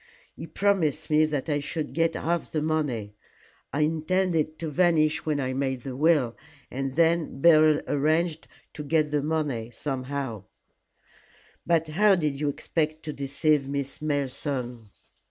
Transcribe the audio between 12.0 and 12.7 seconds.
did you